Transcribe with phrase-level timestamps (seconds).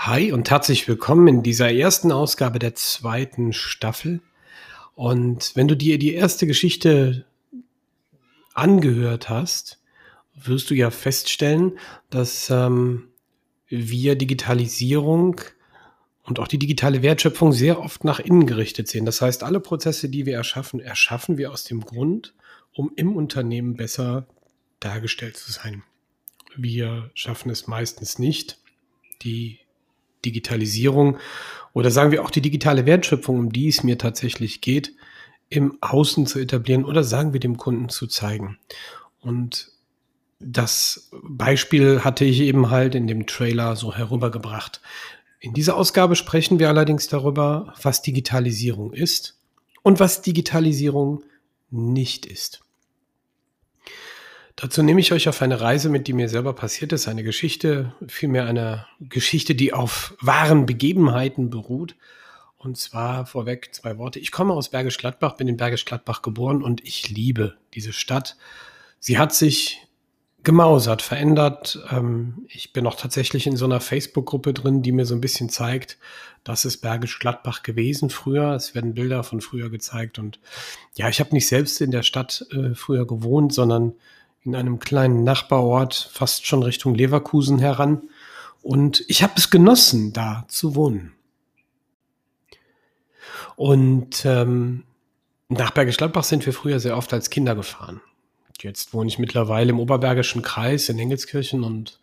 [0.00, 4.20] Hi und herzlich willkommen in dieser ersten Ausgabe der zweiten Staffel.
[4.94, 7.26] Und wenn du dir die erste Geschichte
[8.54, 9.82] angehört hast,
[10.36, 11.80] wirst du ja feststellen,
[12.10, 13.08] dass ähm,
[13.66, 15.40] wir Digitalisierung
[16.22, 19.04] und auch die digitale Wertschöpfung sehr oft nach innen gerichtet sehen.
[19.04, 22.36] Das heißt, alle Prozesse, die wir erschaffen, erschaffen wir aus dem Grund,
[22.72, 24.28] um im Unternehmen besser
[24.78, 25.82] dargestellt zu sein.
[26.56, 28.60] Wir schaffen es meistens nicht,
[29.22, 29.58] die
[30.24, 31.18] Digitalisierung
[31.72, 34.94] oder sagen wir auch die digitale Wertschöpfung, um die es mir tatsächlich geht,
[35.48, 38.58] im Außen zu etablieren oder sagen wir dem Kunden zu zeigen.
[39.20, 39.70] Und
[40.40, 44.80] das Beispiel hatte ich eben halt in dem Trailer so herübergebracht.
[45.40, 49.38] In dieser Ausgabe sprechen wir allerdings darüber, was Digitalisierung ist
[49.82, 51.22] und was Digitalisierung
[51.70, 52.60] nicht ist.
[54.60, 57.06] Dazu nehme ich euch auf eine Reise mit, die mir selber passiert ist.
[57.06, 61.94] Eine Geschichte, vielmehr eine Geschichte, die auf wahren Begebenheiten beruht.
[62.56, 64.18] Und zwar vorweg zwei Worte.
[64.18, 68.36] Ich komme aus Bergisch Gladbach, bin in Bergisch Gladbach geboren und ich liebe diese Stadt.
[68.98, 69.86] Sie hat sich
[70.42, 71.78] gemausert, verändert.
[71.92, 75.50] Ähm, ich bin auch tatsächlich in so einer Facebook-Gruppe drin, die mir so ein bisschen
[75.50, 75.98] zeigt,
[76.42, 78.54] das ist Bergisch Gladbach gewesen früher.
[78.54, 80.18] Es werden Bilder von früher gezeigt.
[80.18, 80.40] Und
[80.96, 83.94] ja, ich habe nicht selbst in der Stadt äh, früher gewohnt, sondern
[84.44, 88.02] in einem kleinen Nachbarort, fast schon Richtung Leverkusen heran.
[88.62, 91.12] Und ich habe es genossen, da zu wohnen.
[93.56, 94.84] Und ähm,
[95.48, 98.00] nach Bergisch Gladbach sind wir früher sehr oft als Kinder gefahren.
[98.60, 102.00] Jetzt wohne ich mittlerweile im Oberbergischen Kreis in Engelskirchen und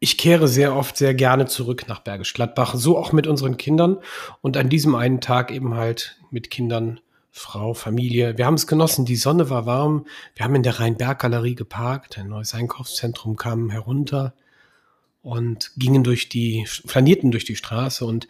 [0.00, 3.98] ich kehre sehr oft sehr gerne zurück nach Bergisch Gladbach, so auch mit unseren Kindern
[4.40, 7.00] und an diesem einen Tag eben halt mit Kindern
[7.38, 8.36] Frau, Familie.
[8.36, 10.06] Wir haben es genossen, die Sonne war warm.
[10.34, 14.34] Wir haben in der Rheinberg-Galerie geparkt, ein neues Einkaufszentrum kam herunter
[15.22, 18.28] und gingen durch die, flanierten durch die Straße und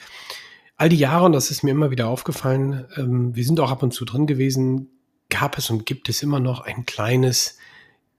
[0.77, 3.83] all die Jahre, und das ist mir immer wieder aufgefallen, ähm, wir sind auch ab
[3.83, 4.89] und zu drin gewesen,
[5.29, 7.59] gab es und gibt es immer noch ein kleines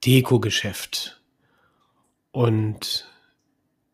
[0.04, 1.20] Deko-Geschäft.
[2.32, 3.09] Und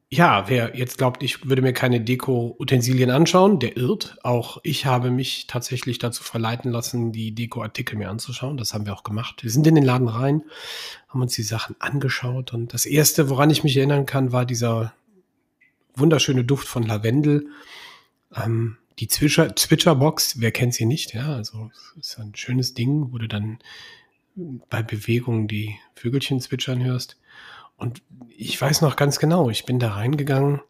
[0.09, 4.19] ja, wer jetzt glaubt, ich würde mir keine Deko-Utensilien anschauen, der irrt.
[4.23, 8.57] Auch ich habe mich tatsächlich dazu verleiten lassen, die Deko-Artikel mir anzuschauen.
[8.57, 9.43] Das haben wir auch gemacht.
[9.43, 10.43] Wir sind in den Laden rein,
[11.09, 14.95] haben uns die Sachen angeschaut und das erste, woran ich mich erinnern kann, war dieser
[15.97, 17.49] wunderschöne Duft von Lavendel.
[18.35, 21.15] Ähm, die Zwitscher, Zwitscherbox, wer kennt sie nicht?
[21.15, 23.59] Ja, also es ist ein schönes Ding, wo du dann
[24.71, 27.17] bei Bewegungen die Vögelchen zwitschern hörst.
[27.77, 28.03] Und
[28.37, 30.61] ich weiß noch ganz genau, ich bin da reingegangen,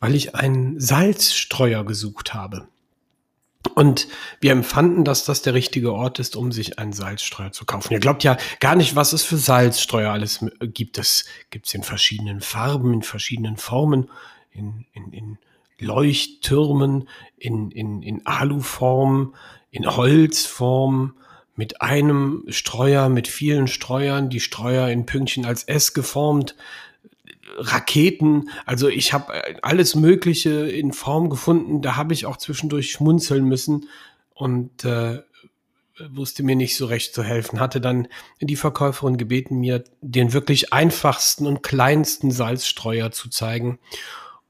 [0.00, 2.68] weil ich einen Salzstreuer gesucht habe.
[3.74, 4.08] Und
[4.40, 7.92] wir empfanden, dass das der richtige Ort ist, um sich einen Salzstreuer zu kaufen.
[7.92, 10.98] Ihr glaubt ja gar nicht, was es für Salzstreuer alles gibt.
[10.98, 14.08] Es gibt es in verschiedenen Farben, in verschiedenen Formen,
[14.50, 15.38] in, in, in
[15.78, 19.34] Leuchttürmen, in, in, in Aluform,
[19.70, 21.14] in Holzform,
[21.56, 26.54] mit einem Streuer, mit vielen Streuern, die Streuer in Pünktchen als S geformt,
[27.58, 33.44] Raketen, also ich habe alles Mögliche in Form gefunden, da habe ich auch zwischendurch schmunzeln
[33.44, 33.88] müssen
[34.34, 35.22] und äh,
[36.10, 38.08] wusste mir nicht so recht zu helfen, hatte dann
[38.40, 43.78] die Verkäuferin gebeten, mir den wirklich einfachsten und kleinsten Salzstreuer zu zeigen.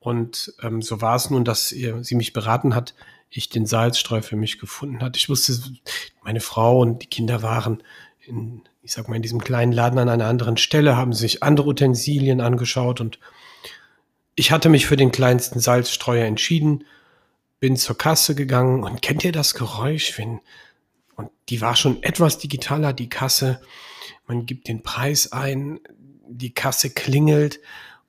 [0.00, 2.94] Und ähm, so war es nun, dass sie mich beraten hat,
[3.30, 5.18] ich den Salzstreu für mich gefunden hatte.
[5.18, 5.58] Ich wusste,
[6.22, 7.82] meine Frau und die Kinder waren
[8.20, 11.68] in, ich sag mal, in diesem kleinen Laden an einer anderen Stelle, haben sich andere
[11.68, 13.18] Utensilien angeschaut und
[14.34, 16.84] ich hatte mich für den kleinsten Salzstreuer entschieden,
[17.58, 20.40] bin zur Kasse gegangen und kennt ihr das Geräusch, wenn,
[21.14, 23.60] und die war schon etwas digitaler, die Kasse,
[24.26, 25.80] man gibt den Preis ein,
[26.28, 27.60] die Kasse klingelt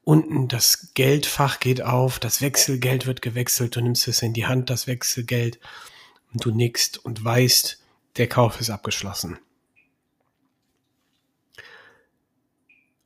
[0.08, 4.70] unten das Geldfach geht auf, das Wechselgeld wird gewechselt, du nimmst es in die Hand,
[4.70, 5.60] das Wechselgeld,
[6.32, 7.84] und du nickst und weißt,
[8.16, 9.38] der Kauf ist abgeschlossen.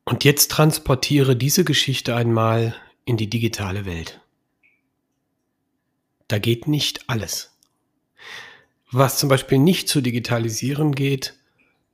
[0.05, 4.21] Und jetzt transportiere diese Geschichte einmal in die digitale Welt.
[6.27, 7.57] Da geht nicht alles.
[8.91, 11.33] Was zum Beispiel nicht zu digitalisieren geht,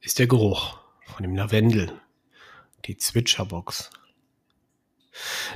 [0.01, 1.93] ist der Geruch von dem Lavendel,
[2.85, 3.89] die Zwitscherbox,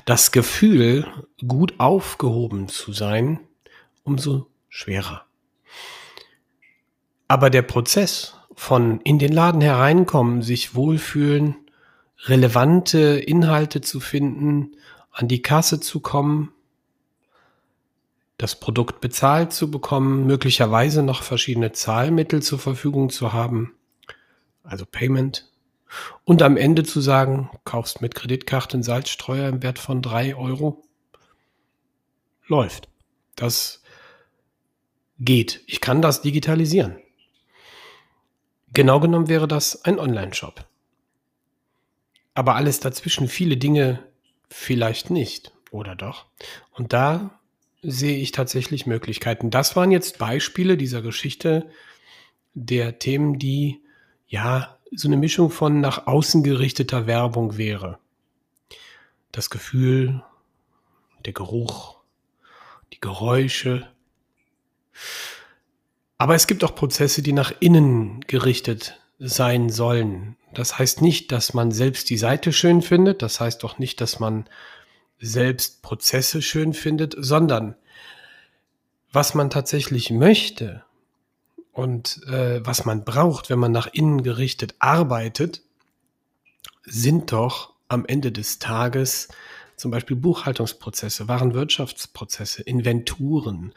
[0.05, 1.05] das Gefühl,
[1.47, 3.39] gut aufgehoben zu sein,
[4.03, 5.25] umso schwerer.
[7.27, 11.55] Aber der Prozess von in den Laden hereinkommen, sich wohlfühlen,
[12.25, 14.75] relevante Inhalte zu finden,
[15.11, 16.51] an die Kasse zu kommen,
[18.37, 23.75] das Produkt bezahlt zu bekommen, möglicherweise noch verschiedene Zahlmittel zur Verfügung zu haben,
[24.63, 25.50] also Payment,
[26.23, 30.83] und am Ende zu sagen, kaufst mit Kreditkarte einen Salzstreuer im Wert von drei Euro.
[32.47, 32.89] läuft.
[33.35, 33.81] Das
[35.19, 35.61] geht.
[35.67, 36.97] Ich kann das digitalisieren.
[38.73, 40.65] Genau genommen wäre das ein Online-Shop.
[42.33, 44.03] Aber alles dazwischen, viele Dinge
[44.49, 46.25] vielleicht nicht, oder doch?
[46.71, 47.39] Und da
[47.81, 49.49] sehe ich tatsächlich Möglichkeiten.
[49.49, 51.69] Das waren jetzt Beispiele dieser Geschichte
[52.53, 53.81] der Themen, die
[54.31, 57.99] ja so eine Mischung von nach außen gerichteter Werbung wäre.
[59.31, 60.23] Das Gefühl,
[61.25, 61.97] der Geruch,
[62.91, 63.87] die Geräusche.
[66.17, 70.37] Aber es gibt auch Prozesse, die nach innen gerichtet sein sollen.
[70.53, 73.21] Das heißt nicht, dass man selbst die Seite schön findet.
[73.21, 74.45] Das heißt auch nicht, dass man
[75.19, 77.75] selbst Prozesse schön findet, sondern
[79.11, 80.83] was man tatsächlich möchte
[81.71, 85.61] und äh, was man braucht, wenn man nach innen gerichtet arbeitet,
[86.83, 89.29] sind doch am Ende des Tages
[89.75, 93.73] zum Beispiel Buchhaltungsprozesse, Warenwirtschaftsprozesse, Inventuren,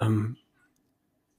[0.00, 0.36] ähm,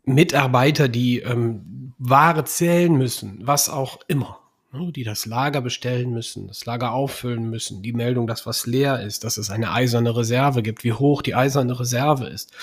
[0.05, 4.39] Mitarbeiter, die ähm, Ware zählen müssen, was auch immer,
[4.71, 9.01] ne, die das Lager bestellen müssen, das Lager auffüllen müssen, die Meldung, dass was leer
[9.01, 12.53] ist, dass es eine eiserne Reserve gibt, wie hoch die eiserne Reserve ist.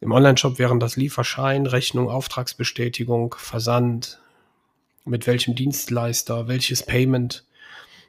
[0.00, 4.20] Im Onlineshop wären das Lieferschein, Rechnung, Auftragsbestätigung, Versand,
[5.04, 7.44] mit welchem Dienstleister, welches Payment,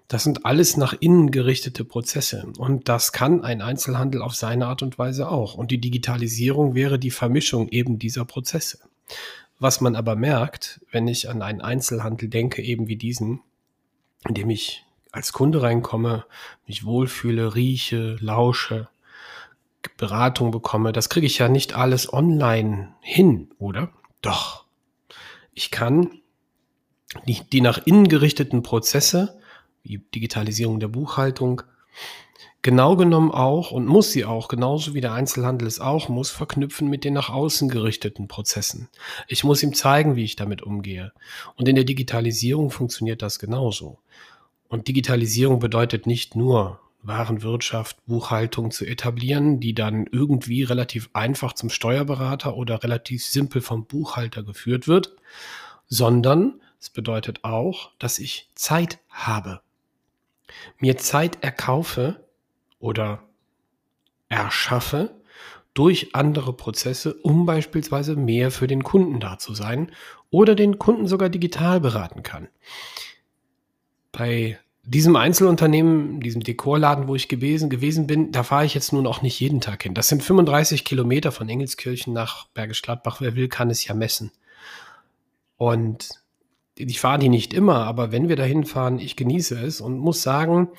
[0.07, 2.51] das sind alles nach innen gerichtete Prozesse.
[2.57, 5.53] Und das kann ein Einzelhandel auf seine Art und Weise auch.
[5.53, 8.79] Und die Digitalisierung wäre die Vermischung eben dieser Prozesse.
[9.59, 13.41] Was man aber merkt, wenn ich an einen Einzelhandel denke, eben wie diesen,
[14.27, 16.25] in dem ich als Kunde reinkomme,
[16.65, 18.89] mich wohlfühle, rieche, lausche,
[19.99, 23.91] Beratung bekomme, das kriege ich ja nicht alles online hin, oder?
[24.21, 24.65] Doch.
[25.53, 26.21] Ich kann
[27.27, 29.39] die, die nach innen gerichteten Prozesse
[29.83, 31.63] wie Digitalisierung der Buchhaltung,
[32.61, 36.89] genau genommen auch und muss sie auch, genauso wie der Einzelhandel es auch muss, verknüpfen
[36.89, 38.89] mit den nach außen gerichteten Prozessen.
[39.27, 41.11] Ich muss ihm zeigen, wie ich damit umgehe.
[41.55, 43.99] Und in der Digitalisierung funktioniert das genauso.
[44.69, 51.69] Und Digitalisierung bedeutet nicht nur, Warenwirtschaft, Buchhaltung zu etablieren, die dann irgendwie relativ einfach zum
[51.69, 55.15] Steuerberater oder relativ simpel vom Buchhalter geführt wird,
[55.87, 59.61] sondern es bedeutet auch, dass ich Zeit habe
[60.79, 62.25] mir Zeit erkaufe
[62.79, 63.23] oder
[64.29, 65.15] erschaffe
[65.73, 69.91] durch andere Prozesse, um beispielsweise mehr für den Kunden da zu sein
[70.29, 72.47] oder den Kunden sogar digital beraten kann.
[74.11, 79.07] Bei diesem Einzelunternehmen, diesem Dekorladen, wo ich gewesen, gewesen bin, da fahre ich jetzt nun
[79.07, 79.93] auch nicht jeden Tag hin.
[79.93, 83.21] Das sind 35 Kilometer von Engelskirchen nach Bergisch Gladbach.
[83.21, 84.31] Wer will, kann es ja messen.
[85.57, 86.09] Und
[86.75, 90.21] ich fahre die nicht immer, aber wenn wir dahin fahren, ich genieße es und muss
[90.21, 90.69] sagen,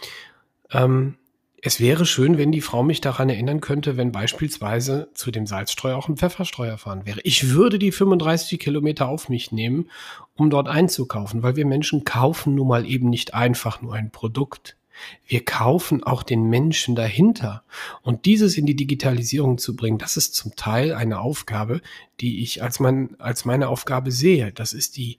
[0.72, 1.16] ähm,
[1.62, 5.96] es wäre schön, wenn die Frau mich daran erinnern könnte, wenn beispielsweise zu dem Salzstreuer
[5.96, 7.20] auch ein Pfefferstreuer fahren wäre.
[7.22, 9.90] Ich würde die 35 Kilometer auf mich nehmen,
[10.36, 14.76] um dort einzukaufen, weil wir Menschen kaufen nun mal eben nicht einfach nur ein Produkt.
[15.26, 17.62] Wir kaufen auch den Menschen dahinter.
[18.02, 21.80] Und dieses in die Digitalisierung zu bringen, das ist zum Teil eine Aufgabe,
[22.20, 24.52] die ich als, mein, als meine Aufgabe sehe.
[24.52, 25.18] Das ist die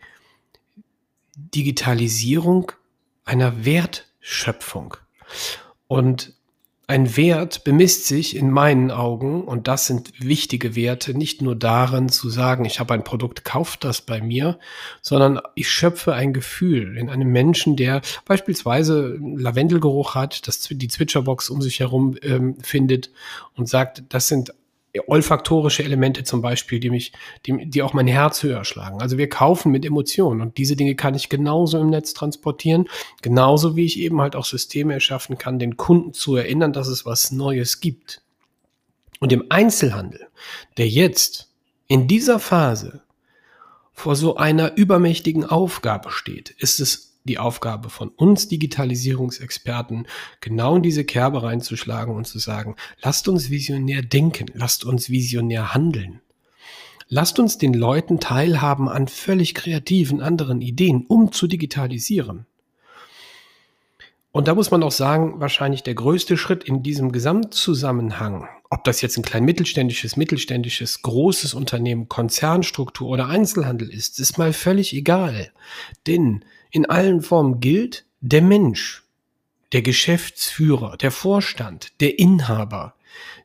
[1.35, 2.71] Digitalisierung
[3.25, 4.97] einer Wertschöpfung.
[5.91, 6.31] Und
[6.87, 12.07] ein Wert bemisst sich in meinen Augen, und das sind wichtige Werte, nicht nur darin
[12.07, 14.57] zu sagen, ich habe ein Produkt, kauft das bei mir,
[15.01, 21.49] sondern ich schöpfe ein Gefühl in einem Menschen, der beispielsweise Lavendelgeruch hat, das die Zwitscherbox
[21.49, 23.11] um sich herum ähm, findet
[23.57, 24.53] und sagt, das sind
[25.07, 27.13] olfaktorische Elemente zum Beispiel, die mich,
[27.45, 29.01] die, die auch mein Herz höher schlagen.
[29.01, 32.87] Also wir kaufen mit Emotionen und diese Dinge kann ich genauso im Netz transportieren,
[33.21, 37.05] genauso wie ich eben halt auch Systeme erschaffen kann, den Kunden zu erinnern, dass es
[37.05, 38.21] was Neues gibt.
[39.19, 40.27] Und im Einzelhandel,
[40.77, 41.49] der jetzt
[41.87, 43.03] in dieser Phase
[43.93, 50.07] vor so einer übermächtigen Aufgabe steht, ist es die Aufgabe von uns Digitalisierungsexperten,
[50.39, 55.73] genau in diese Kerbe reinzuschlagen und zu sagen, lasst uns visionär denken, lasst uns visionär
[55.73, 56.21] handeln.
[57.13, 62.45] Lasst uns den Leuten teilhaben an völlig kreativen anderen Ideen, um zu digitalisieren.
[64.31, 69.01] Und da muss man auch sagen, wahrscheinlich der größte Schritt in diesem Gesamtzusammenhang, ob das
[69.01, 75.51] jetzt ein klein mittelständisches, mittelständisches, großes Unternehmen, Konzernstruktur oder Einzelhandel ist, ist mal völlig egal.
[76.07, 79.03] Denn in allen Formen gilt, der Mensch,
[79.71, 82.95] der Geschäftsführer, der Vorstand, der Inhaber,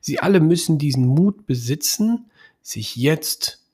[0.00, 2.30] sie alle müssen diesen Mut besitzen,
[2.62, 3.64] sich jetzt,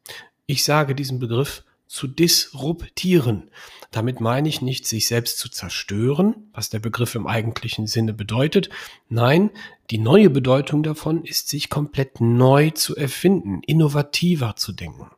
[0.47, 3.51] ich sage diesen Begriff, zu disruptieren.
[3.91, 8.71] Damit meine ich nicht, sich selbst zu zerstören, was der Begriff im eigentlichen Sinne bedeutet.
[9.11, 9.51] Nein,
[9.91, 15.11] die neue Bedeutung davon ist, sich komplett neu zu erfinden, innovativer zu denken.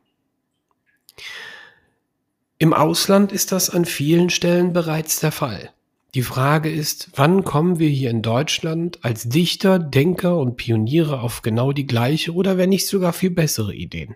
[2.65, 5.69] Im Ausland ist das an vielen Stellen bereits der Fall.
[6.15, 11.43] Die Frage ist, wann kommen wir hier in Deutschland als Dichter, Denker und Pioniere auf
[11.43, 14.15] genau die gleiche oder wenn nicht sogar viel bessere Ideen?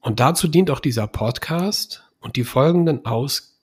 [0.00, 3.60] Und dazu dient auch dieser Podcast und die folgenden Ausgaben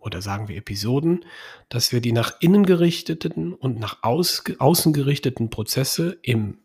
[0.00, 1.24] oder sagen wir Episoden,
[1.68, 6.58] dass wir die nach innen gerichteten und nach außen gerichteten Prozesse im,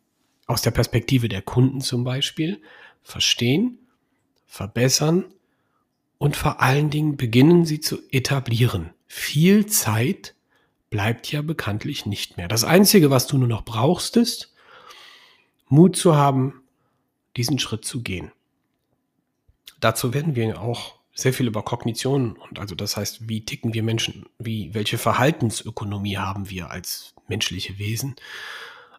[0.47, 2.59] aus der Perspektive der Kunden zum Beispiel
[3.03, 3.77] verstehen,
[4.49, 5.25] verbessern
[6.17, 8.89] und vor allen Dingen beginnen sie zu etablieren.
[9.07, 10.35] Viel Zeit
[10.89, 12.47] bleibt ja bekanntlich nicht mehr.
[12.47, 14.53] Das Einzige, was du nur noch brauchst, ist
[15.67, 16.63] Mut zu haben,
[17.37, 18.31] diesen Schritt zu gehen.
[19.79, 23.83] Dazu werden wir auch sehr viel über Kognition und also das heißt, wie ticken wir
[23.83, 28.15] Menschen, wie, welche Verhaltensökonomie haben wir als menschliche Wesen,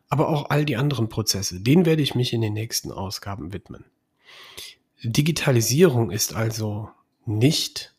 [0.08, 3.84] aber auch all die anderen Prozesse, denen werde ich mich in den nächsten Ausgaben widmen.
[5.02, 6.90] Digitalisierung ist also
[7.24, 7.94] nicht,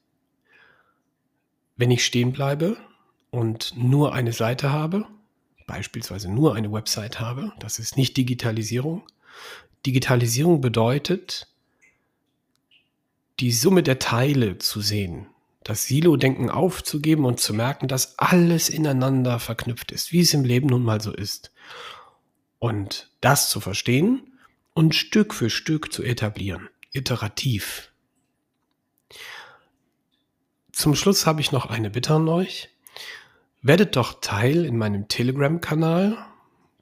[1.75, 2.77] wenn ich stehen bleibe
[3.31, 5.07] und nur eine Seite habe,
[5.65, 9.03] beispielsweise nur eine Website habe, das ist nicht Digitalisierung.
[9.85, 11.47] Digitalisierung bedeutet,
[13.39, 15.25] die Summe der Teile zu sehen,
[15.63, 20.67] das Silo-Denken aufzugeben und zu merken, dass alles ineinander verknüpft ist, wie es im Leben
[20.67, 21.51] nun mal so ist.
[22.59, 24.37] Und das zu verstehen
[24.75, 27.91] und Stück für Stück zu etablieren, iterativ.
[30.71, 32.69] Zum Schluss habe ich noch eine Bitte an euch.
[33.61, 36.17] Werdet doch Teil in meinem Telegram-Kanal.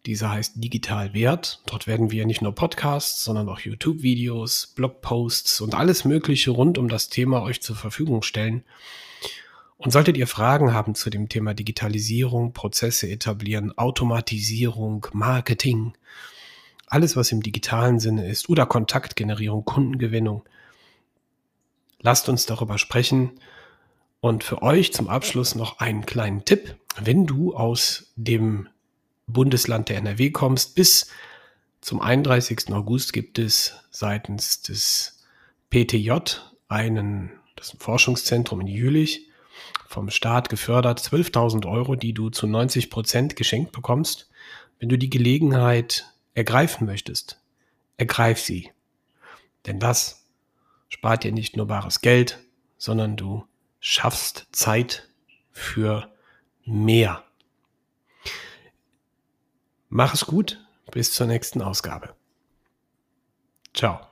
[0.05, 1.61] Dieser heißt Digital Wert.
[1.65, 6.87] Dort werden wir nicht nur Podcasts, sondern auch YouTube-Videos, Blogposts und alles Mögliche rund um
[6.87, 8.63] das Thema euch zur Verfügung stellen.
[9.77, 15.93] Und solltet ihr Fragen haben zu dem Thema Digitalisierung, Prozesse etablieren, Automatisierung, Marketing,
[16.89, 20.43] alles was im digitalen Sinne ist oder Kontaktgenerierung, Kundengewinnung,
[22.01, 23.39] lasst uns darüber sprechen.
[24.21, 26.75] Und für euch zum Abschluss noch einen kleinen Tipp.
[26.99, 28.67] Wenn du aus dem
[29.27, 31.09] Bundesland der NRW kommst, bis
[31.79, 32.73] zum 31.
[32.73, 35.23] August gibt es seitens des
[35.69, 36.11] PTJ
[36.67, 39.29] einen, das ist ein Forschungszentrum in Jülich,
[39.87, 44.29] vom Staat gefördert, 12.000 Euro, die du zu 90 Prozent geschenkt bekommst.
[44.79, 47.41] Wenn du die Gelegenheit ergreifen möchtest,
[47.97, 48.71] ergreif sie.
[49.65, 50.25] Denn das
[50.89, 52.39] spart dir nicht nur bares Geld,
[52.77, 53.45] sondern du
[53.79, 55.09] schaffst Zeit
[55.51, 56.13] für
[56.65, 57.23] mehr.
[59.89, 62.15] Mach es gut, bis zur nächsten Ausgabe.
[63.73, 64.08] Ciao.